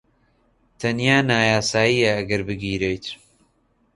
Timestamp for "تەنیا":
0.79-1.17